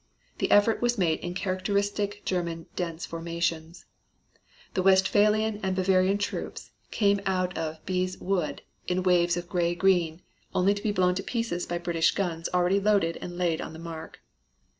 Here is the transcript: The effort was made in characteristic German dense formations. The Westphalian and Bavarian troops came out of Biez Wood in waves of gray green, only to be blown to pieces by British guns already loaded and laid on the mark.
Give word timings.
The 0.39 0.49
effort 0.49 0.81
was 0.81 0.97
made 0.97 1.19
in 1.19 1.35
characteristic 1.35 2.23
German 2.25 2.65
dense 2.75 3.05
formations. 3.05 3.85
The 4.73 4.81
Westphalian 4.81 5.59
and 5.61 5.75
Bavarian 5.75 6.17
troops 6.17 6.71
came 6.89 7.21
out 7.27 7.55
of 7.55 7.85
Biez 7.85 8.17
Wood 8.19 8.63
in 8.87 9.03
waves 9.03 9.37
of 9.37 9.47
gray 9.47 9.75
green, 9.75 10.23
only 10.55 10.73
to 10.73 10.81
be 10.81 10.91
blown 10.91 11.13
to 11.13 11.21
pieces 11.23 11.67
by 11.67 11.77
British 11.77 12.15
guns 12.15 12.49
already 12.51 12.79
loaded 12.79 13.19
and 13.21 13.37
laid 13.37 13.61
on 13.61 13.73
the 13.73 13.77
mark. 13.77 14.23